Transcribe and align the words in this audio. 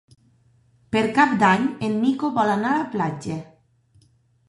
Per 0.95 1.03
Cap 1.19 1.35
d'Any 1.45 1.69
en 1.89 2.01
Nico 2.07 2.33
vol 2.41 2.53
anar 2.57 2.75
a 2.75 2.83
la 2.83 2.91
platja. 2.97 3.41